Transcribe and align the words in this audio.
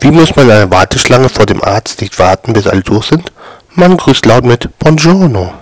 Wie 0.00 0.10
muss 0.10 0.34
man 0.34 0.46
in 0.46 0.52
einer 0.52 0.70
Warteschlange 0.70 1.28
vor 1.28 1.44
dem 1.44 1.62
Arzt 1.62 2.00
nicht 2.00 2.18
warten, 2.18 2.54
bis 2.54 2.66
alle 2.66 2.80
durch 2.80 3.06
sind? 3.06 3.30
Man 3.74 3.98
grüßt 3.98 4.24
laut 4.24 4.44
mit 4.44 4.78
Buongiorno. 4.78 5.52